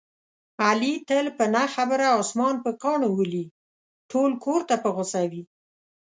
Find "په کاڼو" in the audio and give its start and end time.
2.65-3.09